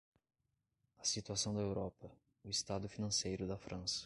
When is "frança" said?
3.55-3.99